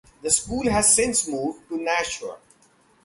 [0.23, 2.39] The school has since moved to Nashua.